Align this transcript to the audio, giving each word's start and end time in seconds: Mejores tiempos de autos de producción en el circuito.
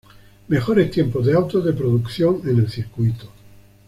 Mejores 0.47 0.89
tiempos 0.89 1.27
de 1.27 1.33
autos 1.35 1.63
de 1.63 1.73
producción 1.73 2.41
en 2.45 2.57
el 2.57 2.71
circuito. 2.71 3.29